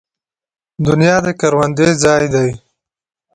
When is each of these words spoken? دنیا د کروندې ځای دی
دنیا 0.87 1.15
د 1.25 1.27
کروندې 1.39 1.87
ځای 2.03 2.23
دی 2.33 2.49